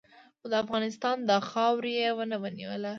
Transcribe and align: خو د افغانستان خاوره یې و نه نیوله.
خو 0.39 0.45
د 0.51 0.53
افغانستان 0.63 1.17
خاوره 1.49 1.91
یې 1.99 2.09
و 2.17 2.19
نه 2.31 2.37
نیوله. 2.57 2.89